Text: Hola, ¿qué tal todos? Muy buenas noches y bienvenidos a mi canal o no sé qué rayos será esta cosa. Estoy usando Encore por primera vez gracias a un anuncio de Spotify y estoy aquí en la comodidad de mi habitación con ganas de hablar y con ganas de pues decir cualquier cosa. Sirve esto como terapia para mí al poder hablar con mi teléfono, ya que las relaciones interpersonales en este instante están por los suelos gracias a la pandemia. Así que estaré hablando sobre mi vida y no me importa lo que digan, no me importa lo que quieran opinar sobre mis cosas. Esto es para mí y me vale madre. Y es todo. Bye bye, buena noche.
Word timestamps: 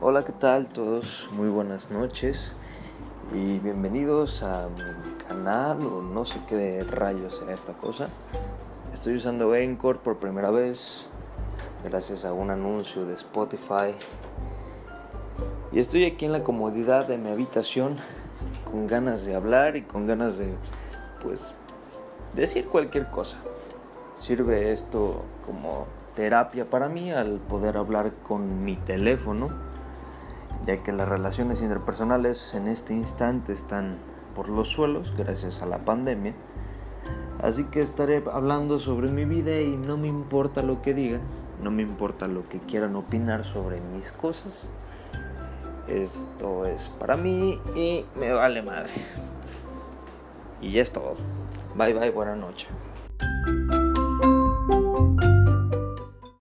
Hola, 0.00 0.24
¿qué 0.24 0.30
tal 0.30 0.68
todos? 0.68 1.28
Muy 1.32 1.48
buenas 1.48 1.90
noches 1.90 2.52
y 3.34 3.58
bienvenidos 3.58 4.44
a 4.44 4.68
mi 4.68 5.14
canal 5.26 5.84
o 5.84 6.02
no 6.02 6.24
sé 6.24 6.38
qué 6.46 6.84
rayos 6.84 7.38
será 7.38 7.52
esta 7.52 7.72
cosa. 7.72 8.08
Estoy 8.94 9.16
usando 9.16 9.52
Encore 9.56 9.98
por 9.98 10.18
primera 10.18 10.50
vez 10.50 11.08
gracias 11.82 12.24
a 12.24 12.32
un 12.32 12.50
anuncio 12.50 13.06
de 13.06 13.14
Spotify 13.14 13.96
y 15.72 15.80
estoy 15.80 16.04
aquí 16.04 16.26
en 16.26 16.32
la 16.32 16.44
comodidad 16.44 17.08
de 17.08 17.18
mi 17.18 17.30
habitación 17.30 17.96
con 18.70 18.86
ganas 18.86 19.24
de 19.24 19.34
hablar 19.34 19.74
y 19.74 19.82
con 19.82 20.06
ganas 20.06 20.38
de 20.38 20.54
pues 21.20 21.54
decir 22.36 22.68
cualquier 22.68 23.10
cosa. 23.10 23.38
Sirve 24.14 24.70
esto 24.70 25.24
como 25.44 25.88
terapia 26.14 26.70
para 26.70 26.88
mí 26.88 27.10
al 27.10 27.40
poder 27.40 27.76
hablar 27.76 28.12
con 28.28 28.64
mi 28.64 28.76
teléfono, 28.76 29.50
ya 30.68 30.82
que 30.82 30.92
las 30.92 31.08
relaciones 31.08 31.62
interpersonales 31.62 32.52
en 32.52 32.68
este 32.68 32.92
instante 32.92 33.54
están 33.54 33.96
por 34.34 34.50
los 34.50 34.68
suelos 34.68 35.14
gracias 35.16 35.62
a 35.62 35.66
la 35.66 35.78
pandemia. 35.78 36.34
Así 37.42 37.64
que 37.64 37.80
estaré 37.80 38.22
hablando 38.30 38.78
sobre 38.78 39.08
mi 39.08 39.24
vida 39.24 39.58
y 39.62 39.78
no 39.78 39.96
me 39.96 40.08
importa 40.08 40.60
lo 40.60 40.82
que 40.82 40.92
digan, 40.92 41.22
no 41.62 41.70
me 41.70 41.80
importa 41.80 42.28
lo 42.28 42.46
que 42.50 42.58
quieran 42.58 42.96
opinar 42.96 43.44
sobre 43.44 43.80
mis 43.80 44.12
cosas. 44.12 44.68
Esto 45.86 46.66
es 46.66 46.90
para 46.90 47.16
mí 47.16 47.58
y 47.74 48.04
me 48.14 48.34
vale 48.34 48.60
madre. 48.60 48.92
Y 50.60 50.78
es 50.80 50.92
todo. 50.92 51.14
Bye 51.76 51.94
bye, 51.94 52.10
buena 52.10 52.36
noche. 52.36 52.66